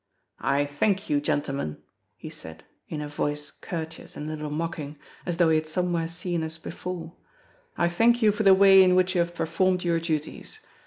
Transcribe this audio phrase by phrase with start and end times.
[0.43, 1.77] "I thank you, gentlemen,"
[2.17, 6.07] he said, in a voice courteous and a little mocking, as though he had somewhere
[6.07, 7.13] seen us before:
[7.77, 10.57] "I thank you for the way in which you have performed your duties.